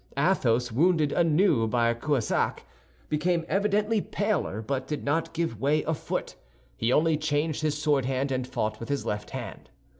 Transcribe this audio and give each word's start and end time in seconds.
Athos, 0.17 0.71
wounded 0.71 1.11
anew 1.11 1.67
by 1.67 1.93
Cahusac, 1.93 2.63
became 3.07 3.45
evidently 3.47 4.01
paler, 4.01 4.59
but 4.59 4.87
did 4.87 5.03
not 5.03 5.31
give 5.31 5.61
way 5.61 5.83
a 5.83 5.93
foot. 5.93 6.33
He 6.75 6.91
only 6.91 7.17
changed 7.17 7.61
his 7.61 7.79
sword 7.79 8.05
hand, 8.05 8.31
and 8.31 8.47
fought 8.47 8.79
with 8.79 8.89
his 8.89 9.05
left 9.05 9.29
hand. 9.29 9.69